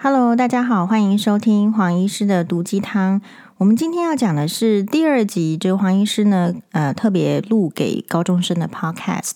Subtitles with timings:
[0.00, 3.20] Hello，大家好，欢迎收听黄医师的毒鸡汤。
[3.56, 9.32] 我们今天要讲的是第二集，这个黄医师呢，呃，特别录给高中生的 Podcast。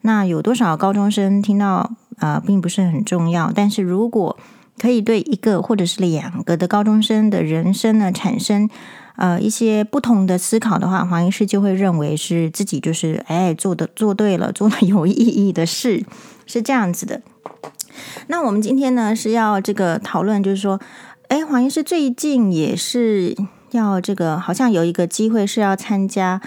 [0.00, 3.52] 那有多少高中生听到，呃，并不是很重要。
[3.54, 4.36] 但是如果
[4.80, 8.68] 可以对一个或者是两个的高中生的人生呢，产生
[9.14, 16.04] 呃一些不同的思考的话，黄医师就会认为是自己就是哎做的做对了，做了有意义的事，
[16.46, 17.22] 是这样子的。
[18.28, 20.80] 那我们今天呢是要这个讨论，就是说，
[21.28, 23.36] 哎，黄医师最近也是
[23.70, 26.40] 要这个，好像有一个机会是要参加，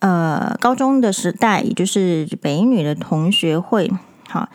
[0.00, 3.90] 呃，高中的时代，也就是北女的同学会。
[4.28, 4.48] 好，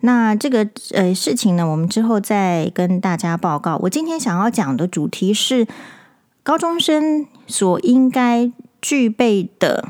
[0.00, 3.76] 那这个呃事情呢，我们之后再跟大家报告。
[3.82, 5.66] 我今天想要讲的主题是
[6.42, 9.88] 高中生所应该具备的，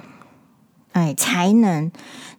[0.93, 1.91] 哎，才能。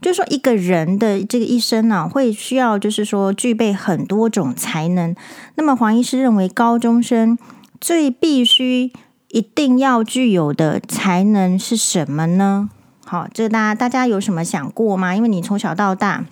[0.04, 5.16] 就是说，一个人的这个一生呢、啊，会需要就是说具备很多种才能。
[5.56, 7.38] 那么黄医师认为，高中生
[7.80, 8.92] 最必须
[9.30, 12.70] 一定要具有的才能是什么呢？
[13.06, 15.16] 好，这大家大家有什么想过吗？
[15.16, 16.26] 因为你从小到大，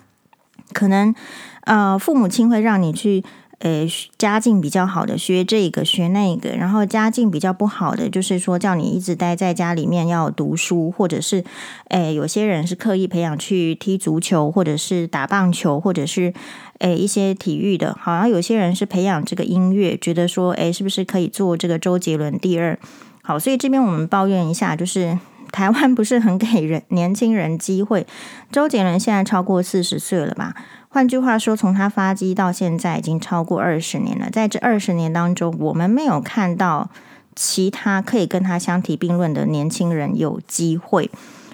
[0.72, 1.14] 可能
[1.62, 3.24] 呃父母亲会让你去。
[3.62, 3.86] 呃，
[4.18, 11.44] 家境比较好的学这个学那个，然后家境比较不好的，就是说叫你一直待在家里面要读书，或者是，
[11.90, 16.34] 诶，有些人是刻意培养去踢足球，或者是打棒球，或者是，
[16.80, 17.96] 诶，一些体育的。
[18.00, 22.76] 好像有些人是培养这个音乐，觉得说，诶，是不是可以做这个周杰伦第二？
[23.22, 25.16] 好，所以这边我们抱怨一下，就是
[25.52, 28.04] 台湾不是很给人年轻人机会。
[28.50, 30.52] 周杰伦现在超过四十岁了吧？
[30.92, 34.28] 换句话说，从他发迹到现在已经超过二十年了。
[34.30, 36.90] 在这二十年当中，我们没有看到
[37.34, 41.10] 其他可以跟他相提并论的年轻人有机会。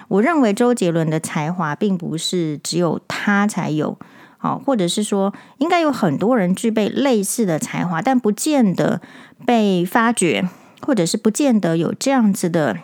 [0.08, 3.96] 我认为周杰伦的才华并不是只有他才有，
[4.38, 9.00] 好，或者是说应该有很多人具备类似的才华，但不见得
[9.46, 10.48] 被发掘，
[10.80, 12.76] 或者是不见得有这样子的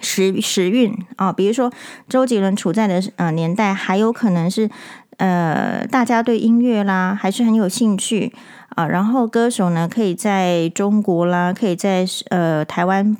[0.00, 1.32] 时时运啊。
[1.32, 1.72] 比如说
[2.08, 4.70] 周杰伦处在的呃年代，还有可能是。
[5.18, 8.32] 呃，大家对音乐啦还是很有兴趣
[8.70, 13.16] 啊，然后歌手呢可以在中国啦，可以在呃台湾，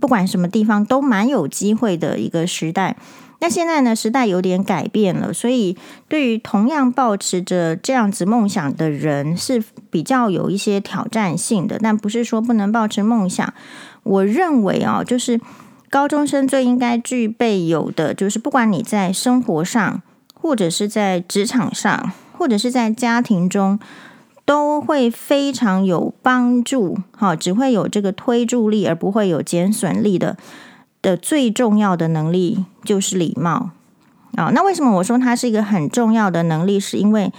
[0.00, 2.96] 不管什么地方都蛮有机会的一个时代。
[3.40, 5.76] 那现在呢，时代有点改变了，所以
[6.08, 13.54] 对于同样抱持着这样子梦想的人是比较有一些挑战性的，但不是说不能抱持梦想。
[14.02, 15.40] 我认为啊，就是
[15.88, 20.02] 高中生最应该具备有的，就是不管你在生活上。
[20.40, 23.78] 或者是在职场上，或者是在家庭中，
[24.44, 26.96] 都会非常有帮助。
[27.16, 30.36] 哈，只会有这个推助力，而不会有减损力的。
[31.00, 33.70] 的最重要的能力就是礼貌
[34.34, 34.50] 啊。
[34.52, 36.80] 那为什么我说它是一个很重要的能力？
[36.80, 37.32] 是因为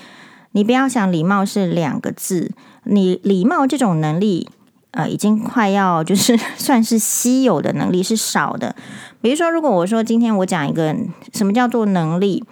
[0.53, 2.53] 你不要想礼貌是两个字，
[2.85, 4.47] 你礼貌这种能力，
[4.91, 8.73] 呃，已经快要就是 算是稀有的能力，是少的。
[9.19, 10.95] 比如说，如果我说今天我讲一个
[11.33, 12.45] 什么叫做能力？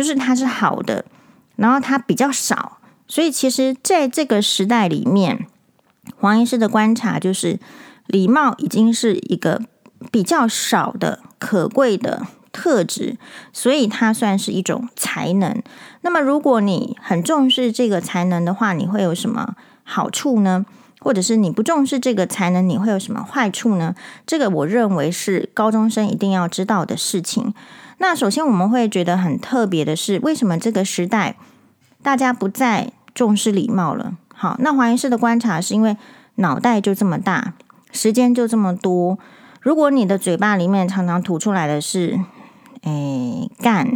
[0.00, 1.04] 就是它是好的，
[1.56, 5.46] 然后它比较少，所以其实在这个时代里面，
[6.16, 7.60] 黄医师的观察就是，
[8.06, 9.60] 礼貌已经是一个
[10.10, 13.18] 比较少的可贵的特质，
[13.52, 15.62] 所以它算是一种才能。
[16.00, 20.64] 那么如果你很重视这个才能的话，你会有什么好处呢？
[21.00, 23.94] 或者是你不重视这个才能，你会有什么坏处呢？
[24.26, 27.52] 这个我认为是高中生一定要知道的事情。
[28.02, 31.36] 那首先我们会觉得很特别的是，为什么这个时代
[32.02, 34.16] 大家不再重视礼貌了？
[34.34, 35.98] 好，那黄医师的观察是因为
[36.36, 37.52] 脑袋就这么大，
[37.92, 39.18] 时间就这么多。
[39.60, 42.18] 如果你的嘴巴里面常常吐出来的是
[42.84, 43.86] “诶干”，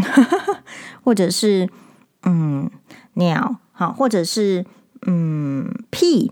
[1.02, 1.70] 或者是
[2.24, 2.70] “嗯
[3.14, 4.66] 鸟”，好，或者是
[5.06, 6.30] “嗯屁”，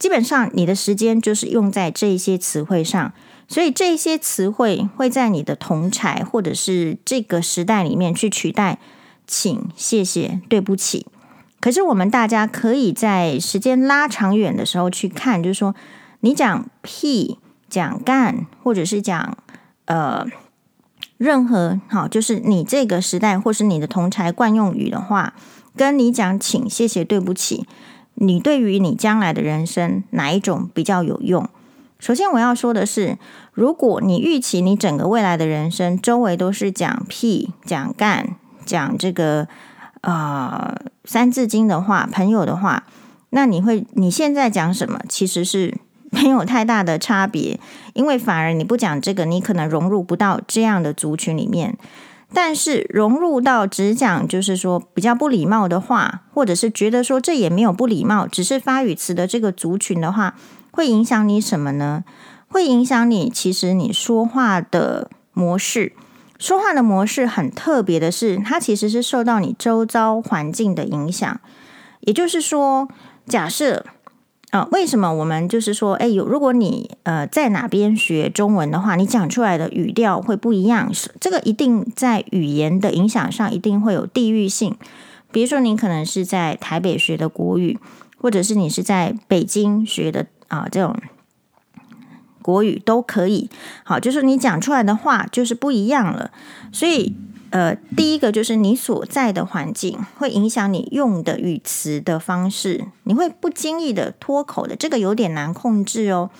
[0.00, 3.12] 基本上你的时间就是用在这些词汇上。
[3.50, 8.78] 所以这些词汇会在你的同侪或者是这个时代里面去取代，
[9.26, 11.08] 请、谢谢、对不起。
[11.58, 15.74] 可是我们大家可以在时间拉长远的时候去看，就是说
[16.20, 17.38] 你讲屁、
[17.68, 19.36] 讲干，或者是讲
[19.86, 20.24] 呃
[21.18, 25.34] 任何好，就是你这个时代或是你的同侪惯用语的话，
[25.74, 27.66] 跟你讲请、谢谢、对不起，
[28.14, 31.50] 你对于你将来的人生哪一种比较有用？
[32.00, 33.18] 首先我要说的是，
[33.52, 39.46] 如果你预期你整个未来的人生周围都是讲屁、讲干、讲这个
[40.00, 40.74] 呃
[41.04, 42.84] 三字经的话，朋友的话，
[43.28, 45.76] 那你会你现在讲什么其实是
[46.10, 47.60] 没有太大的差别，
[47.92, 51.76] 因为反而你不讲这个，你可能融入不到这样的族群里面。
[52.32, 60.36] 但是融入到只讲就是说比较不礼貌的话，或者是觉得说这也没有不礼貌，只是发语词的这个族群的话，
[60.70, 62.04] 会影响你什么呢？
[62.48, 65.92] 会影响你其实你说话的模式。
[66.38, 71.40] 说话的模式很特别的是，它其实是受到你周遭环境的影响。
[72.00, 72.88] 也就是说，
[73.26, 73.86] 假设。
[74.50, 80.92] 啊、为什么我们就是说，哎，有如果你呃在哪边学中文的话，你讲出来的语调会不一样。
[80.92, 84.76] 是这个一定在语言的影响上，一定会有地域性。
[85.30, 87.78] 比如说，你可能是在台北学的国语，
[88.18, 90.94] 或者是你是在北京学的啊、这种
[92.42, 93.48] 国语都可以。
[93.82, 96.30] 好，就是你讲出来的话就是不一样了，
[96.70, 97.16] 所以。
[97.52, 106.30] 呃，第一个就是你所在的环境会影响你用的语词的方式，你会不经意的脱口的，这个有点难控制哦。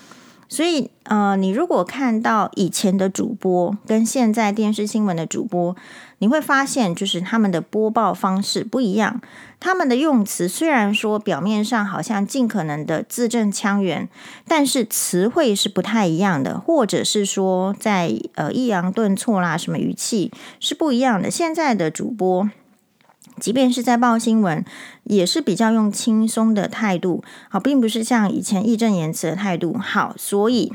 [0.49, 5.75] 所以，呃，你如果看到以前的主播跟现在电视新闻的主播，
[6.19, 9.21] 你会发现，就是他们的播报方式不一样。
[9.61, 14.09] 他们的用词虽然说表面上好像尽可能的字正腔圆，
[14.49, 21.31] 但是词汇是不太一样的，或者是说在呃抑扬顿挫啦，什么语气是不一样的。
[21.31, 22.49] 现在的主播，
[23.39, 24.65] 即便是在报新闻，
[25.05, 29.77] 也是比较用轻松的态度，好，并不是像以前义正言辞的态度。
[29.77, 30.73] 好，所以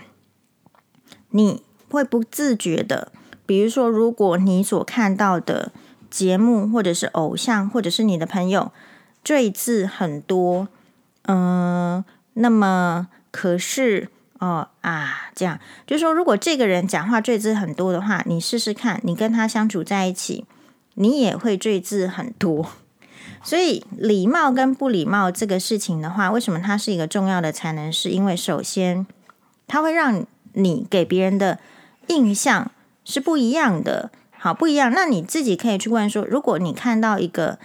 [1.31, 3.11] 你会不自觉的。
[3.47, 5.71] 比如说，如果你所看到的
[6.15, 8.71] 节目，或者是偶像，或者是你的朋友，
[9.21, 10.69] 赘字很多，
[11.23, 14.07] 嗯，那么可是
[14.39, 20.45] 哦啊，这样就是说，如果这个人讲话赘字很多的话，你试试看，你跟他相处在一起，
[20.93, 22.65] 你也会赘字很多。
[23.43, 27.91] 所以，礼貌跟不礼貌这个事情的话，为什么它是一个重要的才能？
[27.91, 29.05] 是因为首先，
[29.67, 31.59] 它会让你给别人的
[32.07, 32.71] 印象。
[33.07, 34.91] 是不一样的，好，不一样。
[34.93, 37.57] 那你自己可以去问说，如果你看到一个，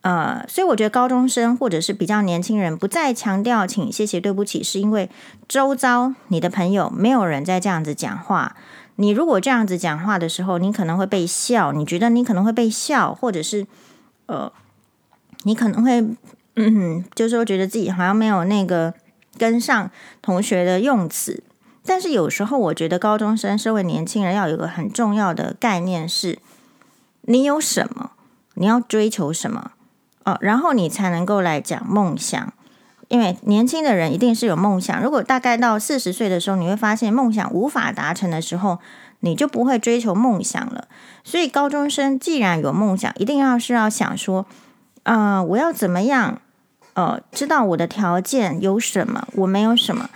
[0.00, 5.08] 呃，所以我觉得高中生或者是比较年轻人不再强调请、谢谢、对不起，是因为
[5.48, 8.56] 周遭你的朋友没有人在这样子讲话。
[8.96, 13.66] 你如果这样子讲话的时候，你可能会被笑，你觉得你可能会被笑，或者是
[14.26, 14.52] 呃，
[15.44, 16.04] 你可能会，
[16.56, 18.94] 嗯，就是说觉得自己好像没有那个
[19.38, 19.90] 跟上
[20.20, 21.42] 同学的用词。
[21.86, 26.38] 但是有时候，我觉得高中生、身为年轻人，要有一个很重要的概念是：
[27.22, 28.12] 你有什么，
[28.54, 29.72] 你要追求什么
[30.24, 32.52] 哦，然后你才能够来讲梦想。
[33.08, 35.00] 因为年轻的人一定是有梦想。
[35.02, 38.78] 如果大概到四十岁的时候，你会发现梦想无法达成的时候，
[39.20, 40.88] 你就不会追求梦想了。
[41.22, 44.46] 所以，高中生既然有梦想，一定要是要想说：
[45.02, 46.40] 啊、呃，我要怎么样？
[46.94, 50.08] 呃，知道我的条件有什么，我没有什么。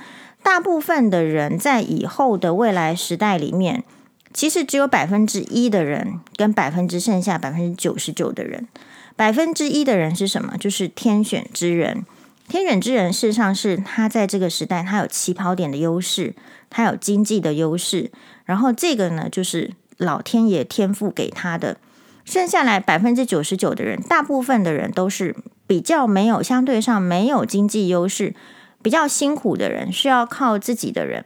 [0.48, 3.84] 大部分的人在以后的未来时代里面，
[4.32, 8.66] 其实只有百分之一的人跟百分之剩下百分之九十九的人，
[9.14, 10.56] 百分之一的人是什么？
[10.56, 12.02] 就是天选之人。
[12.48, 16.34] 天选之人事实上是他在这个时代，他有起跑点的优势，
[16.70, 18.10] 他有经济的优势，
[18.46, 21.76] 然后这个呢，就是老天爷天赋给他的。
[22.24, 25.36] 剩下来百分之九十九的人，大部分的人都是
[25.66, 28.34] 比较没有，相对上没有经济优势。
[28.82, 31.24] 比较辛苦的人，需要靠自己的人，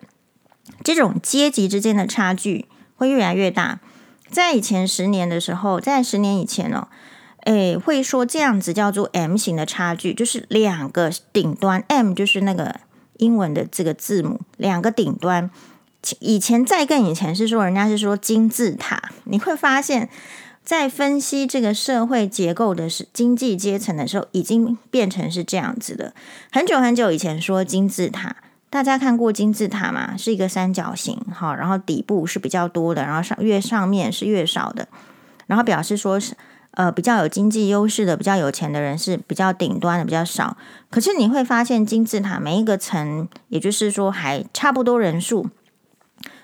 [0.82, 2.66] 这种阶级之间的差距
[2.96, 3.80] 会越来越大。
[4.30, 6.88] 在以前十年的时候，在十年以前哦，
[7.44, 12.80] 诶，会说这样子叫做 M 型的差距，就是两个顶端，M 就是那个
[13.18, 15.50] 英文的这个字母，两个顶端。
[16.18, 20.08] 以前再更以前是说，人家是说金字塔，你会发现。
[20.64, 26.14] 在分析这个社会结构的是经济阶层的时候，已经变成是这样子的。
[26.52, 28.36] 很久很久以前说金字塔，
[28.70, 30.16] 大家看过金字塔吗？
[30.16, 34.86] 是一个三角形，好，然后底部是比较多的，然后上越上面是越少的，
[35.46, 36.36] 然后表示说是
[36.70, 40.56] 呃比较有经济优势的、比较有钱的人是比较顶端的比较少。
[40.90, 45.48] 可是你会发现金字塔每一个层，也就是说还差不多人数，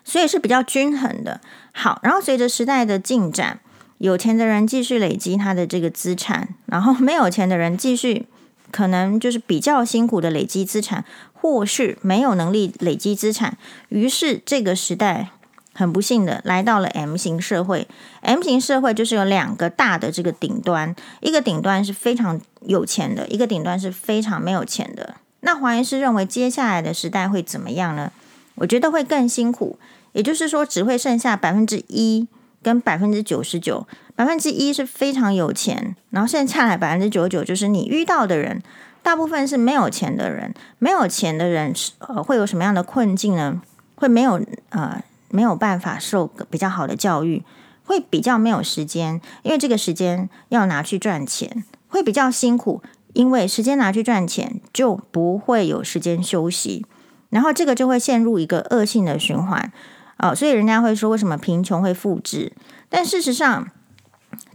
[0.03, 1.41] 所以是比较均衡的。
[1.73, 3.61] 好，然后随着时代的进展。
[3.99, 8.27] 有钱的人继续累积他的这个资产，然后没有钱的人继续
[8.71, 13.59] 可能就是比较辛苦的累积资产，或是没有能力累积资产。
[13.89, 15.31] 于是这个时代
[15.75, 17.89] 很不幸的来到了 M 型社会。
[18.21, 25.17] M 型社会就是有两个大的这个顶端，一个顶端是非常有钱的，一个顶端是非常没有钱的。
[25.41, 28.13] 那黄医师认为接下来的时代会怎么样呢？
[28.57, 29.79] 我觉得会更辛苦，
[30.13, 32.27] 也就是说只会剩下百分之一。
[32.63, 38.63] 跟百分之九十九，百分之一是非常有钱，然后剩下来百分之九十九就是你遇到的人，
[39.03, 40.53] 大部分是没有钱的人。
[40.79, 43.61] 没有钱的人是呃会有什么样的困境呢？
[43.95, 47.43] 会没有呃没有办法受比较好的教育，
[47.85, 56.87] 会比较没有时间，因为这个时间要拿去赚钱，会比较辛苦，因为时间拿去赚钱就不会有时间休息，
[57.31, 59.73] 然后这个就会陷入一个恶性的循环
[60.19, 60.35] 哦。
[60.35, 62.53] 所以人家会说，为什么贫穷会复制？
[62.89, 63.69] 但事实上，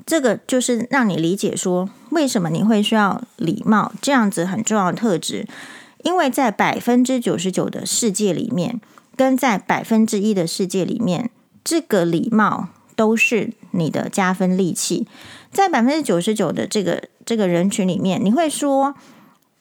[0.06, 5.48] 这个就是让你理解说，为什么你会需要礼貌这样子很重要的特质，
[6.04, 8.82] 因为在百分之九十九的世界里面，
[9.16, 11.30] 跟在百分之一的世界里面，
[11.64, 15.08] 这个礼貌都是你的加分利器。
[15.52, 18.96] 在百分之九十九的这个这个人群里面，你会说，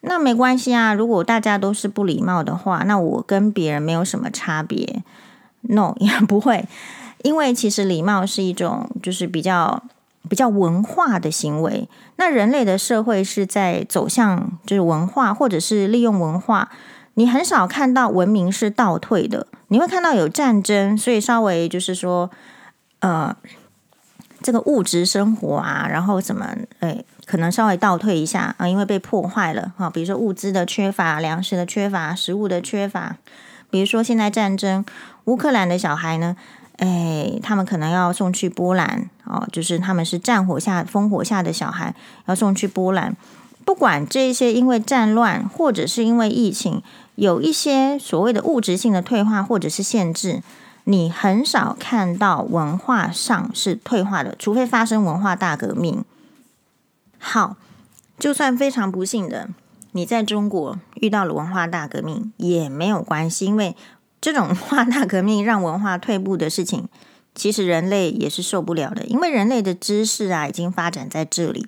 [0.01, 5.05] 那没关系啊，如果大家都是不礼貌的话，那我跟别人没有什么差别。
[5.62, 6.69] No， 也不会，
[7.23, 9.83] 因为其实礼貌是一种就是比较。
[10.28, 16.71] 比较文化的行为，那人类的社会是在走向就是文化，或者是利用文化。
[17.14, 22.31] 你很少看到文明是倒退的，你会看到有战争，所以稍微就是说，
[23.00, 23.37] 呃，
[24.40, 33.16] 这个物质生活啊，然后怎么，哎，可能稍微倒退一下啊，因为被破坏了啊，比如说物资的缺乏、粮食的缺乏、食物的缺乏，
[33.69, 34.85] 比如说现在战争，
[35.25, 36.37] 乌克兰的小孩呢。
[36.79, 41.95] 哎，他们可能要送去波兰哦，就是他们是战火下、烽火下的小孩，
[42.26, 43.14] 要送去波兰。
[43.64, 46.83] 不管这些因为战乱，或者是因为疫情，
[47.14, 50.43] 有一些所谓的物质性的退化或者是限制，
[50.85, 56.05] 你很少看到文化上是退化的，除非发生文化大革命。
[57.19, 57.55] 好，
[58.19, 59.50] 就算非常不幸的，
[59.93, 63.76] 你在中国遇到了文化大革命也没有关系，因为。
[64.23, 66.88] 这种文化大革命让文化退步的事情，
[67.35, 71.67] 其实人类也是受不了的，因为人类的知识啊已经发展在这里，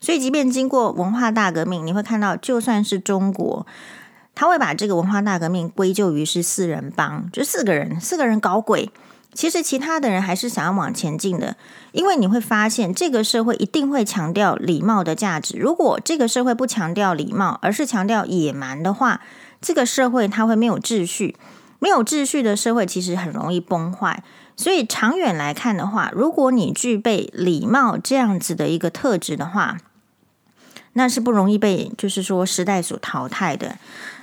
[0.00, 3.66] 所以即便经过文化大革命，你会看到，就算是中国，
[4.34, 8.90] 他会把这个文化大革命归咎于是四人帮，就四个人， 四个人搞鬼。
[9.32, 11.56] 其实其他的人还是想要往前进的，
[11.90, 15.56] 因为你会发现，这个社会一定会强调礼貌的价值。
[15.56, 19.22] 如果这个社会不强调礼貌，而是强调野蛮的话，
[19.60, 21.34] 这个社会它会没有秩序。
[21.78, 24.22] 没有秩序的社会其实很容易崩坏，
[24.56, 29.78] 所以长远来看的话，如果你具备礼貌这样子的一个特质的话，
[30.94, 33.78] 那是不容易被就是说时代所淘汰的。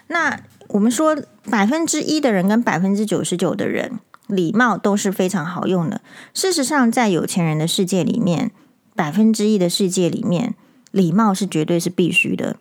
[0.08, 0.40] 那
[0.70, 1.18] 我们说
[1.50, 6.02] 百分之一的人跟百分之九十九的人，礼貌都是非常好用的。
[6.34, 8.52] 事实上，在有钱人的世界里面，
[8.96, 10.56] 百分之一的世界里面，
[10.92, 12.56] 礼貌是绝对是必须的。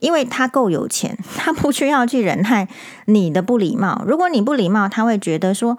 [0.00, 2.68] 因为他够有钱，他不需要去忍耐
[3.06, 4.04] 你的不礼貌。
[4.06, 5.76] 如果你不礼貌，他会觉得说，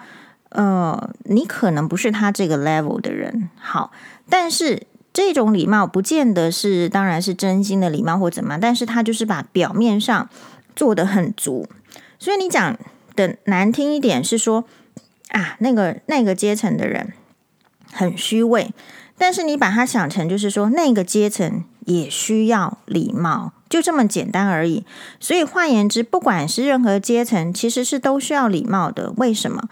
[0.50, 3.50] 呃，你可能不是他这个 level 的人。
[3.60, 3.92] 好，
[4.30, 10.30] 但是这种礼貌不见得是，当然是真心的礼貌或怎么，但是他就是把表面上
[10.76, 11.68] 做得很足。
[12.18, 12.78] 所以你讲
[13.16, 14.66] 的难听一点是说，
[15.30, 17.14] 啊，那个那个阶层的人
[17.92, 18.74] 很虚伪，
[19.18, 23.51] 但是你把它想成就是说，那个阶层也需要礼貌。
[23.69, 24.84] 就这么简单而已，
[25.19, 29.13] 所以换言之，不管是任何阶层，其实是都需要礼貌的。
[29.17, 29.69] 为什么？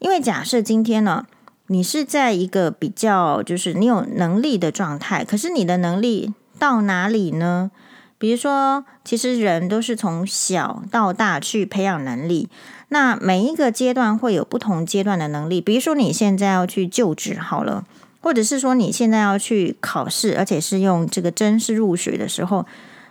[0.00, 1.24] 因为假设今天呢，
[1.68, 7.70] 你是在一个比较就是你有能力的状态，可是你的能力到哪里呢？
[8.18, 12.50] 比如说，其实人都是从小到大去培养能力，
[12.88, 15.60] 那每一个阶段会有不同阶段的能力。
[15.60, 17.84] 比如说，你现在要去就职好了，
[18.28, 22.66] 或者是说你现在要去考试，而且是用这个真试入学的时候。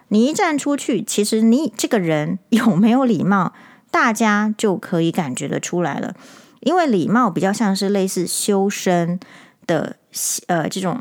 [0.10, 3.52] 你一站出去，其实你这个人有没有礼貌，
[3.90, 6.14] 大家就可以感觉得出来了。
[6.60, 9.20] 因为礼貌比较像是类似修身
[9.66, 9.96] 的
[10.46, 11.00] 呃这种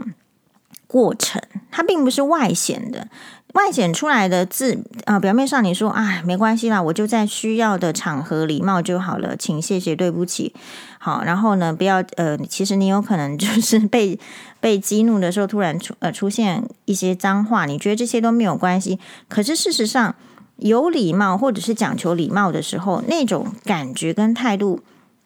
[0.86, 3.08] 过程，它并不是外显的。
[3.56, 10.54] 外显出来的字啊、表面上你说啊没关系啦，我就在需要的场合礼貌就好了，请谢谢对不起。
[10.98, 14.20] 好，然后呢，不要呃，其实你有可能就是被
[14.60, 18.98] 被激怒的时候，突然出呃出现一些脏话，你觉得这些都没有关系。
[19.28, 20.14] 可是事实上，
[20.56, 24.82] 有礼貌或者是讲求礼貌的时候，那种感觉跟态度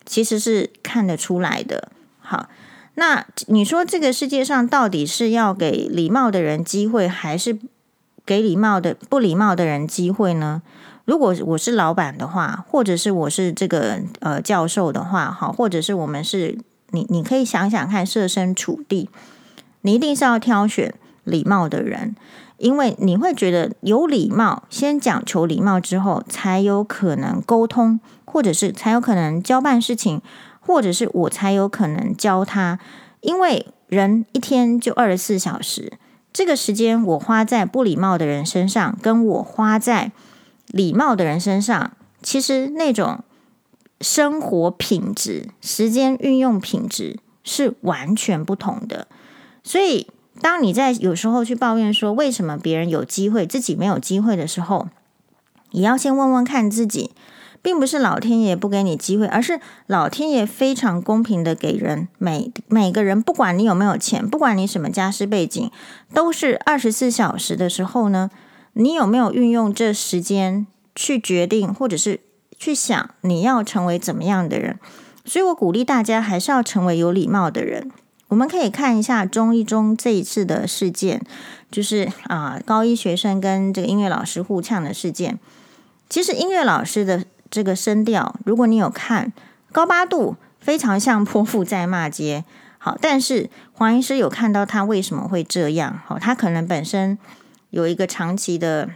[0.06, 1.90] 其实是看得出来的。
[2.20, 2.48] 好，
[2.94, 7.58] 那你说这个世界上到底是要给礼貌的人机会，还是
[8.30, 10.62] 给礼貌的不礼貌的人机会呢？
[11.04, 16.56] 如果我是老板的话，或者是我是这个呃教授的话，好，或者是我们是
[16.90, 19.10] 你，你可以想想看，设身处地，
[19.80, 20.94] 你一定是要挑选
[21.24, 22.14] 礼貌的人，
[22.58, 30.22] 因为你会觉得有礼貌，先讲求礼貌之后，才有可能沟通，或者是才有可能交办事情，
[30.60, 32.78] 或者是我才有可能教他，
[33.22, 35.94] 因为人一天就二十四小时，
[36.32, 40.12] 这个时间我花在不礼貌的人身上，跟我花在
[40.66, 43.24] 礼貌的人身上，其实那种
[44.00, 49.08] 生活品质、时间运用品质是完全不同的。
[49.64, 50.06] 所以，
[50.40, 54.88] 当你在有时候去抱怨说为什么别人有机会，自己没有机会的时候，
[55.72, 57.10] 也要先问问看自己，
[57.62, 65.70] 并不是老天爷不给你机会，而是老天爷非常公平的给人每每个人，不管你有没有钱，不管你什么家世背景，
[66.14, 68.30] 都是二十四小时的时候呢，
[68.72, 72.20] 你有没有运用这时间去决定，或者是
[72.58, 74.78] 去想你要成为怎么样的人？
[75.24, 77.90] 所以我鼓励大家还是要成为有礼貌的人。
[78.28, 81.20] 我们可以看一下中一中这一次的事件，
[81.70, 85.38] 就是啊、高一学生跟这个音乐老师互呛的事件。
[86.08, 89.32] 其实音乐老师的这个声调，如果你有看
[89.72, 92.44] 高八度，非常像泼妇在骂街。
[92.78, 96.00] 好，但是黄医师有看到他为什么会这样？
[96.06, 97.18] 好，他可能本身
[97.70, 98.90] 有一个长期的，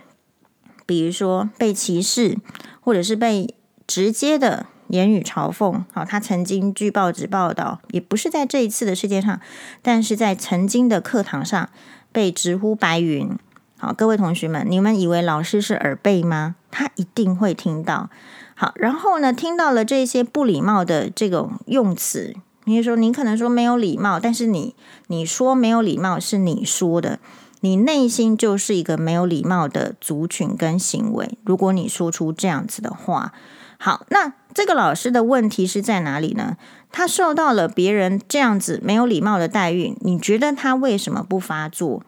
[0.86, 2.38] 比如说被歧视，
[2.80, 3.54] 或者是被
[3.86, 4.66] 直接的。
[4.88, 9.40] 言语嘲讽，好，他曾经据报纸报道，也不是在这一次的事件上，
[9.80, 11.70] 但是在曾经的课堂上
[12.12, 13.30] 被直呼白云。
[13.78, 16.56] 好，各位同学们，你们以为老师是耳背吗？
[16.70, 18.10] 他一定会听到。
[18.54, 22.34] 好，然后呢，听到了这些不礼貌的这种用词，
[22.64, 24.74] 你说你可能说没有礼貌，但是你
[25.08, 27.18] 你说没有礼貌是你说的，
[27.60, 31.36] 你内心就是一个没有礼貌的族群跟行为。
[31.44, 33.32] 如果你说出这样子的话，
[33.78, 34.32] 好，那。
[34.54, 36.56] 这个老师的问题是在哪里呢？
[36.92, 42.00] 他受到了别人这样子没有礼貌的待遇，你觉得他为什么不发作？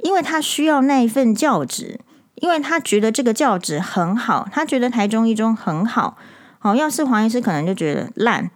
[0.00, 1.98] 因为他需要那一份教职，
[2.36, 6.16] 因为他觉得这个教职很好，他觉得台中一中很好。
[6.58, 8.50] 好，要是黄医师可能就觉得烂，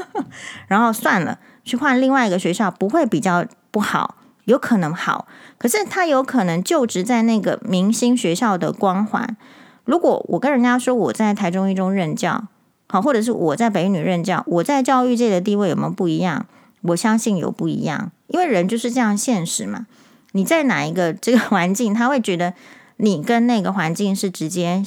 [0.68, 9.36] 然后算了，去换另外一个学校不会比较不好，有可能好，可是他有可能就职在那个明星学校的光环。
[9.84, 12.44] 如果我跟人家说我在台中一中任教，
[12.88, 16.44] 好，或者是我在北女任教，我在教育界的地位有没有不一样？
[16.82, 19.86] 我相信有不一样，因为人就是这样现实嘛。
[20.32, 22.52] 你在哪一个这个 环境，他会觉得
[22.96, 24.82] 你跟那个环境是直接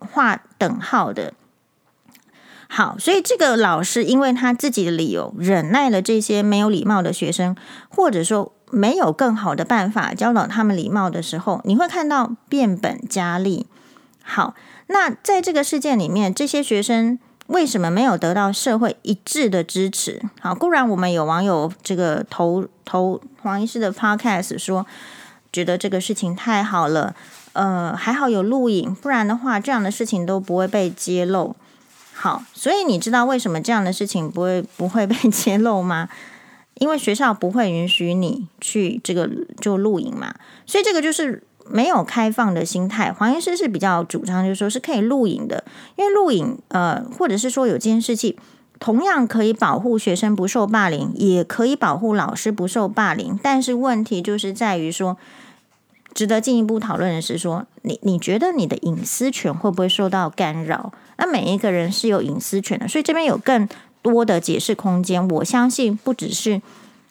[0.00, 1.34] 划等号的。
[2.68, 7.54] 好，所以这个老师因为他自己的理由，忍耐了这些没有礼貌的学生，
[7.90, 13.66] 或者说没有更好的办法教导他们礼貌的时候，你会看到变本加厉。
[14.22, 14.54] 好，
[14.86, 20.22] 那在这个事件里面，这些学生为什么没有得到社会一致的支持？
[20.40, 24.86] 好，固然我们有网友这个投投黄医师的 podcast 说，
[25.52, 27.14] 觉得这个事情太好了，
[27.52, 31.56] 呃，还好有录影，不然的话，这样的事情都不会被揭露。
[32.14, 36.08] 好，所以你知道为什么这样的事情不会不会被 揭露吗？
[36.74, 39.28] 因为学校不会允许你去这个
[39.60, 40.34] 就录影嘛，
[40.66, 41.42] 所以这个就是。
[41.70, 45.62] 没有开放的心态，黄医师是比较主张，就是说是可以录影的，
[45.94, 48.36] 因为录影，呃，或者是说有监视器，
[48.80, 53.38] 同样可以保护学生不受霸凌，也可以保护老师不受霸凌。
[53.40, 55.16] 但是问题就是在于说，
[56.14, 60.92] 值得进一步讨论的是说，你你觉得你的隐私权会不会受到干扰？
[61.16, 63.68] 那每一个人是有隐私权的，所以这边有更
[64.02, 65.26] 多的解释空间。
[65.28, 66.62] 我相信不只是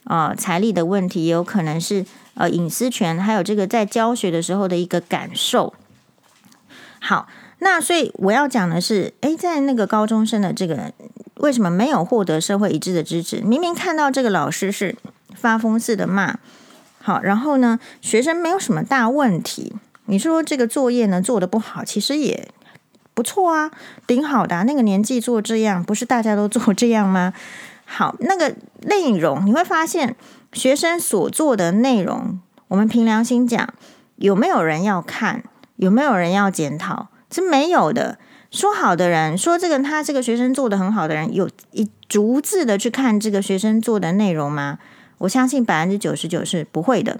[0.04, 2.06] 啊、呃、财力的问题，也有可能是。
[2.34, 5.74] 呃，隐私权还有这个在教学的时候的一个感受。
[7.02, 7.28] 好，
[7.60, 10.94] 那所以我要讲的是，诶，在那个高中生的这个
[11.36, 13.42] 为什么没有获得社会一致的支持？
[13.42, 14.96] 明明看到这个老师是
[15.36, 16.40] 发疯似的骂，
[17.02, 19.76] 好，然后呢，学生没有什么大问题。
[20.06, 22.48] 你说这个作业呢做得不好，其实也
[23.14, 23.72] 不错啊，
[24.08, 24.64] 挺好的。
[24.64, 27.34] 那个年纪做这样，不是大家都做这样吗？
[27.86, 30.16] 好，那个内容你会发现。
[30.54, 32.38] 学生所做的内容，
[32.68, 33.74] 我们凭良心讲，
[34.18, 35.46] 有没有人要看？
[35.78, 37.08] 有没有人要检讨？
[37.32, 38.18] 是没有的。
[38.52, 44.78] 说好的人，说这个他这个学生做得很好的人，有一逐字的去看这个学生做的内容吗？
[45.22, 47.20] 我相信百分之九十九是不会的，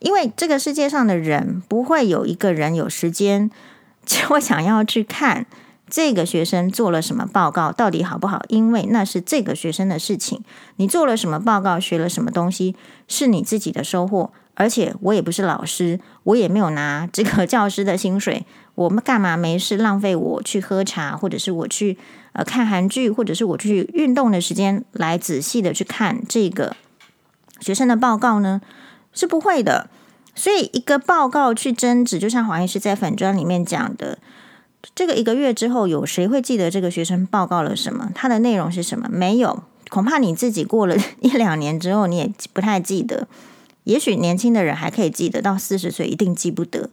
[0.00, 3.50] 因为这个世界上的人不会有一个人有时间
[4.04, 5.46] 就会想要去看。
[5.90, 8.42] 这个学生做了什么报告，到底好不好？
[8.48, 10.42] 因为那是这个学生的事情。
[10.76, 12.74] 你做了什么报告，学了什么东西，
[13.08, 14.32] 是你自己的收获。
[14.54, 18.46] 而且我也不是老师，我也没有拿这个教师的薪水。
[18.74, 21.98] 我们干嘛没事浪费我去喝茶，或者是我去
[22.32, 26.74] 呃看韩剧，或者是我去运动的时间来仔细的去看这个
[27.62, 28.60] 学生的报告呢？
[29.14, 29.88] 是不会的。
[30.34, 34.18] 所以一个报告去争执，就像黄医师在粉专里面讲的。
[34.94, 38.10] 这个一个月之后，有谁会记得这个学生报告了什么？
[38.14, 39.08] 他的内容是什么？
[39.10, 43.28] 没有，恐怕你自己过了 一两年之后，你也不太记得。
[43.84, 46.90] 也许年轻的人还可以记得，到四十岁一定记不得。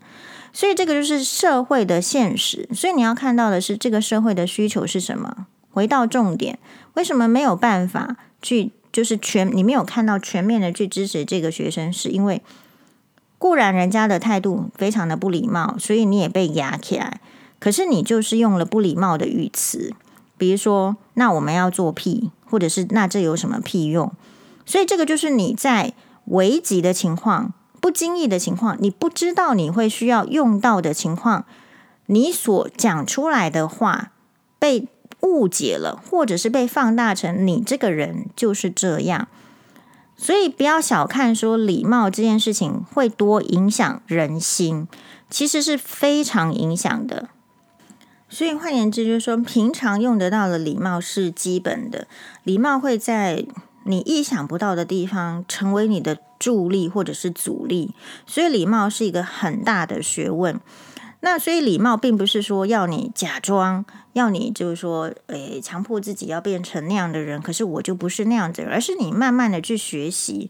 [0.51, 2.67] 所以这个就是社会的现实。
[2.73, 5.47] 所以你要看到的是这个社会的需求是什么？
[5.71, 6.59] 回到重点，
[6.95, 12.41] 为什么没有办法去就是全你没有看到全面的去支持这个学生，是因为
[13.37, 17.21] 固然人家的态度非常的不礼貌，所以你也被压起来。
[17.59, 19.93] 可是你就是用了不礼貌的语词，
[20.37, 24.11] 比如说“那我们要做屁”或者是“那这有什么屁用”，
[24.65, 25.93] 所以这个就是你在
[26.25, 31.45] 危急的情况、不经意的情况、你不知道你会需要用到的情况，
[32.05, 34.11] 你所讲出来的话
[34.57, 34.87] 被
[35.21, 39.27] 误解了，或者是被放大成你这个人就是这样。
[40.15, 44.87] 所以不要小看说礼貌这件事情会多影响人心，
[45.29, 47.29] 其实是非常影响的。
[48.27, 52.05] 所以换言之，就是说，平常用得到的礼貌是基本的，
[52.43, 53.45] 礼貌会在
[53.85, 57.95] 你意想不到的地方成为你的助力或者是阻力。
[58.27, 60.59] 所以礼貌是一个很大的学问。
[61.21, 67.41] 那所以礼貌并不是说要你假装，要你就是说，诶，强迫自己要变成那样的人。
[67.41, 70.49] 可是我就不是那样子，而是你慢慢的去学习。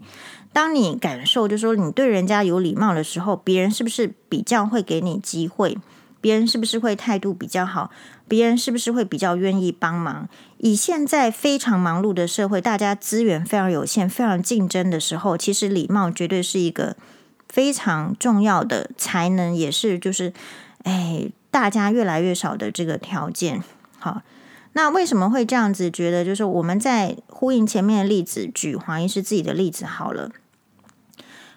[0.53, 5.77] 当你感受，就是说你对人家有礼貌的时候，别人是不是比较会给你机会？
[6.21, 7.89] 别人是不是会态度比较好？
[8.27, 10.27] 别人是不是会比较愿意帮忙？
[10.57, 16.95] 以现在非常忙碌的社会，大家资源非常有限、非常竞争的时候，其实礼貌绝对是一个
[17.49, 20.31] 非常重要的才能，也是就是
[20.83, 23.61] 哎，大家越来越少的这个条件。
[23.97, 24.21] 好，
[24.73, 26.23] 那为什么会这样子觉得？
[26.23, 30.31] 就是我们在呼应前面的例子，举黄医师自己的例子好了。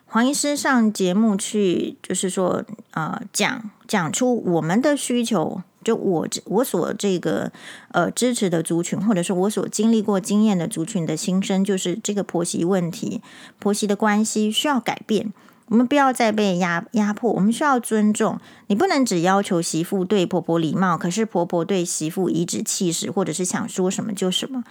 [0.06, 7.50] 黄医师上节目去，就是说，呃，讲讲出我们的需求，就我我所这个
[7.92, 13.22] 呃支持的族群，或者是我所经历过经验的族群的心声，就是这个婆媳问题，
[13.58, 15.32] 婆媳的关系需要改变，
[15.72, 18.38] 我们不要再被压压迫，我们需要尊重。
[18.66, 24.62] 你不能只要求媳妇对婆婆礼貌，可是婆婆对媳妇颐指气使，或者是想说什么就什么。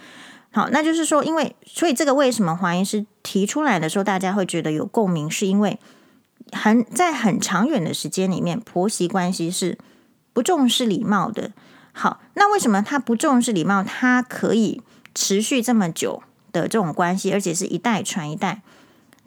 [0.52, 5.80] 好，那就是说，因为所以这个为什么黄医师提出来的时候，大家会觉得有共鸣，是因为
[6.52, 9.76] 很在很长远的时间里面，婆媳关系是
[10.32, 11.50] 不重视礼貌的。
[11.92, 14.80] 好，那为什么他不重视礼貌，他可以
[15.16, 18.62] 持续这么久的这种关系，而且是一代传一代？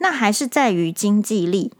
[0.05, 1.71] 那还是在于经济力。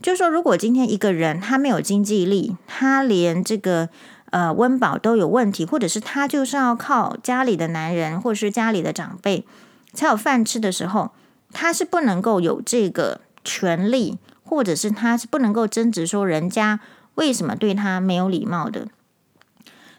[0.00, 3.90] 就是说，如果今天一个人他没有经济力，他连这个。
[4.30, 9.46] 呃，温饱都有问题，或者是他就是要靠家里的男人，或者是家里的长辈
[9.92, 11.12] 才有饭吃的时候，
[11.52, 16.80] 他是不能够有这个权利，或者是他是不能够争执说人家
[17.14, 18.88] 为什么对他没有礼貌的。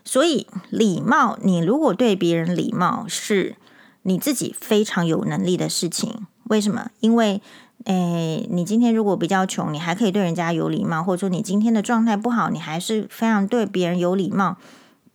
[0.04, 3.56] 所以，礼貌，你如果对别人礼貌，是
[4.02, 6.28] 你自己非常有能力的事情。
[6.50, 6.90] 为什么？
[7.00, 7.42] 因为。
[7.84, 14.58] 诶，你今天如果比较穷，你还可以对人家有礼貌，或者说你今天的状态不好，你还是非常对别人有礼貌。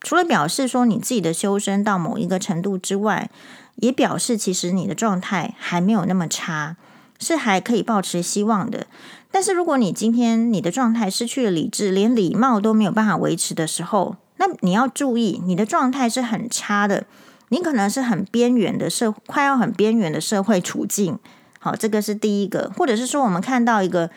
[0.01, 3.29] 除了表示说你自己的修身到某一个程度之外，
[3.77, 6.77] 也表示其实你的状态还没有那么差，
[7.19, 8.87] 是还可以抱持希望的。
[9.33, 17.05] 但是如果你今天你的状态失去了理智，连礼貌都没有办法维持的时候，那你要注意，你的状态是很差的，
[17.49, 21.19] 你可能是很边缘的社，快要很边缘的社会处境。
[21.63, 24.09] 好，这个是第一个，或者是说，我们看到一个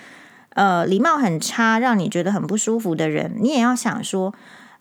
[0.51, 4.33] 呃礼貌很差，让你觉得很不舒服的人，你也要想说，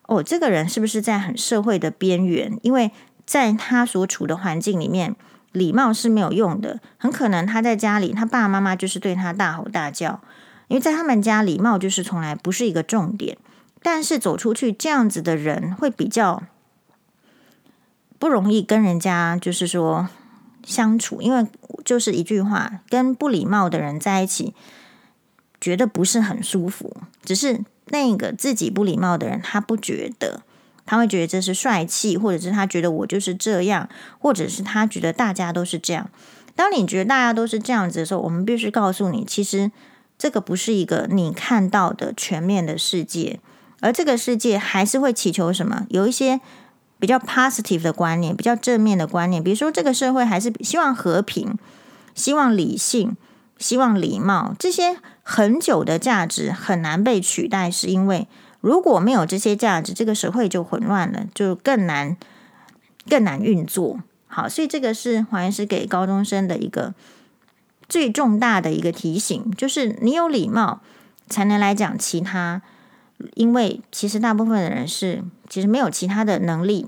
[0.07, 2.57] 哦，这个人是不是在很社会的边缘？
[2.63, 2.93] 因为
[3.27, 5.17] 在他所处的环境里面，
[5.51, 6.79] 礼貌是没有用的。
[6.99, 10.21] 很可能他在家里，他爸爸妈妈就是对他大吼大叫，
[10.69, 13.37] 因为在他们家礼貌就是从来不是一个重点。
[13.83, 16.45] 但是走出去这样子的人，会比较
[18.21, 20.09] 不容易跟人家，就是说。
[20.65, 21.47] 相处，因为
[21.85, 24.55] 就是一句话，跟不礼貌的人在一起，
[25.61, 26.97] 觉得不是很舒服。
[27.25, 30.43] 只是那个自己不礼貌的人，他不觉得，
[30.87, 36.11] 他会觉得这是帅气，或者是他觉得我就是这样，或者是他觉得大家都是这样。
[36.55, 39.71] 当你觉得大家都是这样子的时候，我们必须告诉你，其实
[40.17, 43.41] 这个不是一个你看到的全面的世界，
[43.81, 45.87] 而这个世界还是会祈求什么？
[45.89, 46.41] 有一些。
[47.03, 51.59] 比较 positive 的观念，比较正面的观念，比如说这个社会还是希望和平、
[52.15, 53.17] 希望理性、
[53.59, 58.29] 希望礼貌，这些很久的价值很难被取代，是因为
[58.61, 62.17] 如果没有这些价值，这个社会就混乱了，就更难、
[63.09, 63.99] 更难运作。
[64.29, 66.95] 好，所以这个是黄医师给高中生的一个
[67.89, 70.81] 最重大的一个提醒，就是你有礼貌，
[71.29, 72.63] 才能来讲其他。
[73.35, 76.87] 因为其实大部分的人是其实没有其他的能力，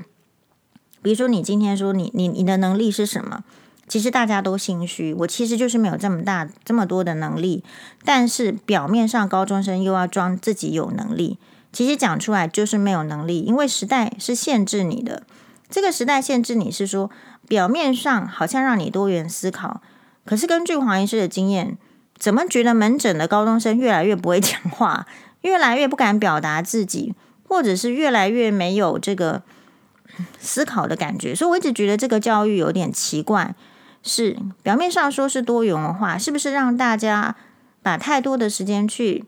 [1.03, 3.45] 比如说你今天说你你你的能力是什么？
[3.87, 7.63] 其实大家都心虚，我其实就是没有这么大这么多的能力，
[8.07, 11.37] 但是表面上高中生又要装自己有能力，
[11.75, 15.25] 其实讲出来就是没有能力，因为时代是限制你的，
[15.69, 17.11] 这个时代限制你是说，
[17.47, 19.83] 表面上好像让你多元思考，
[20.25, 21.77] 可是根据黄医师的经验，
[22.17, 25.07] 怎么觉得门诊的高中生越来越不会讲话，
[25.43, 27.13] 越来越不敢表达自己，
[27.55, 29.43] 或者是越来越没有这个
[30.41, 31.33] 思考的感觉？
[31.33, 33.55] 所以我一直觉得这个教育有点奇怪，
[34.03, 37.37] 是表面上说是多元文化，是不是让大家
[37.81, 39.25] 把太多的时间去？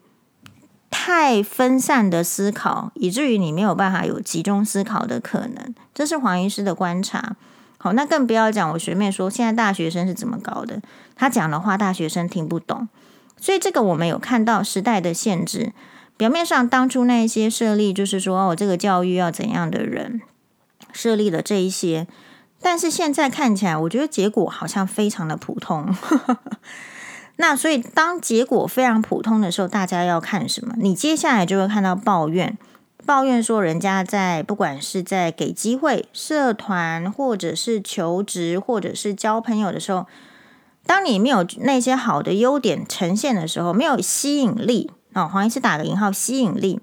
[0.88, 7.36] 太分散的思考，以至于你没有办法有集中思考的可能，这是黄医师的观察。
[7.78, 10.80] 好，那更不要讲我学妹说，现在大学生是怎么搞的？
[11.14, 12.88] 他讲的话，大学生听不懂。
[13.38, 15.72] 所以这个我们有看到时代的限制。
[16.16, 20.20] 表面上当初那些设立，就是说哦，这个教育要怎样的人
[20.92, 22.06] 设立了这一些，
[22.62, 25.94] 但是现在看起来，我觉得结果好像非常的普通。
[27.38, 30.74] 那所以，当结果非常普通的时候，大家要看什么？
[30.78, 32.56] 你接下来就会看到抱怨，
[33.04, 40.06] 抱怨说人家在不管是在给机会、社团，或者是求职，或者是交朋友的时候，
[40.86, 46.78] 当你没有那些好的优点呈现的时候，没有吸引力哦，黄医师打个引号，吸引力，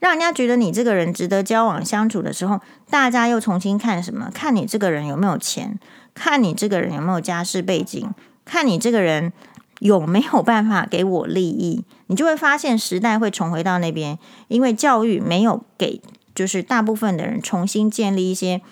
[0.00, 2.60] 让人家觉得你这个人值得交往相处的时候，
[2.90, 4.30] 大家又重新看什么？
[4.34, 5.78] 看你这个人有没有钱，
[6.14, 8.12] 看你这个人有没有家世背景，
[8.44, 9.32] 看你这个人。
[9.80, 11.84] 有没有办法给我利益？
[12.06, 16.00] 你就会发现时代会重回到那边，因为教育没有给，
[16.34, 18.62] 就是大部分的人重新建立一些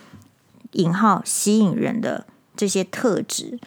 [0.73, 2.25] 引号吸引人的
[2.57, 3.59] 这些特质。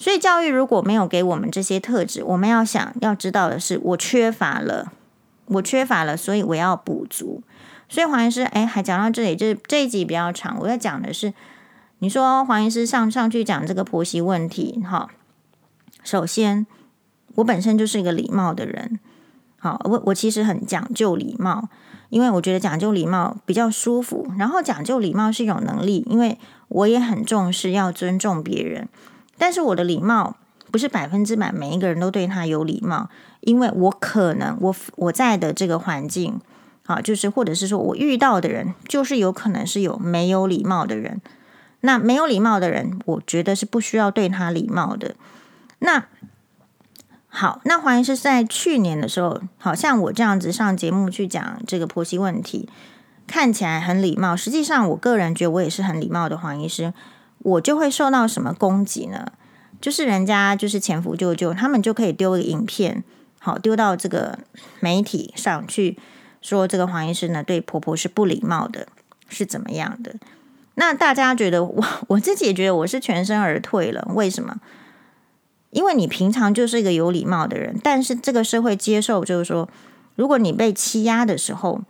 [0.00, 4.90] 所以教育如果没有给我们这些特质，我们要想要知道的是，我缺乏了，
[5.44, 7.42] 我缺乏了，所以我要补足。
[7.86, 11.34] 所以黄医师，哎，还讲到这里，这这一集比较长，我要讲的是，
[11.98, 15.08] 你说黄医师上上去讲这个婆媳问题，哈，
[16.02, 16.66] 首先。
[17.36, 18.98] 我本身就是一个礼貌的人，
[19.56, 21.68] 好，我我其实很讲究礼貌，
[22.08, 24.26] 因为我觉得讲究礼貌比较舒服。
[24.36, 26.36] 然后讲究礼貌是一种能力，因为
[26.66, 28.88] 我也很重视要尊重别人。
[29.40, 30.36] 但是我的礼貌
[30.70, 33.08] 不是百分之百每一个人都对他有礼貌，
[33.40, 36.38] 因为我可能我我在的这个环境，
[36.84, 41.22] 啊，就是或者是说我遇到的人，就是有可能是有没有礼貌的人。
[41.80, 45.16] 那没有礼貌的人，我觉得是不需要对他礼貌的。
[45.78, 46.04] 那。
[47.32, 52.68] 好，那黄医师在去年的时候，好像我这样子上节目去讲这个婆媳问题，
[53.28, 54.34] 看起来很礼貌。
[54.34, 56.92] 实际上，我个人觉得我也是很礼貌的黄医师，
[57.42, 59.32] 我就会受到什么攻击呢？
[59.80, 63.02] 就是人家就是前夫舅舅，他们就可以丢个影片，
[63.38, 64.38] 好丢到这个
[64.80, 65.96] 媒体上去，
[66.42, 68.86] 说这个黄医师呢对婆婆是不礼貌的，
[69.28, 70.16] 是怎么样的？
[70.74, 74.56] 那大家觉得我我自己也觉得我是全身而退了，为什么？
[75.70, 79.68] 因为你平常就是一个有礼貌的人，但是这个社会接受就是说，
[80.16, 81.80] 如果你被欺压的时候，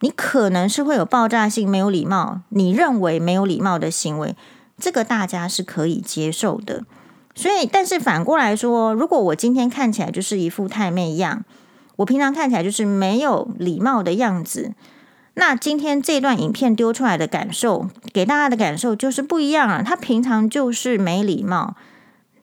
[0.00, 4.36] 你可能是会有爆炸性没有礼貌，你认为没有礼貌的行为，
[4.80, 6.84] 这个大家是可以接受的。
[7.34, 11.44] 所以，但是反过来说，如果我今天看起来就是一副太妹样，
[11.96, 14.72] 我平常看起来就是没有礼貌的样子，
[15.34, 19.82] 那今天这段影片丢出来的感受，给大家的感受就是不一样了。
[19.82, 21.76] 他平常就是没礼貌。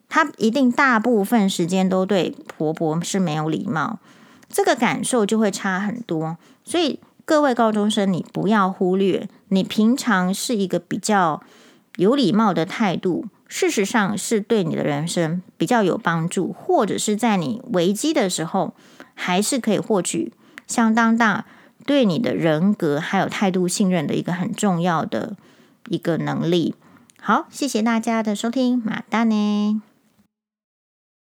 [0.09, 3.99] 他一定大部分时间都对婆婆是没有礼貌，
[4.47, 6.37] 这个感受就会差很多。
[6.63, 11.41] 所以各位高中生，你不要忽略，你平常是一个比较
[11.97, 18.73] 有礼貌的态度，事实上是对你的人生比较有帮助，或者是在你危机的时候，
[19.13, 20.31] 还是可以获取
[20.65, 21.45] 相当大
[21.85, 25.35] 对你的人格还有态度信任的一个很重要的
[25.89, 26.75] 一个能力。
[27.19, 29.81] 好，谢谢大家的收听，马达呢。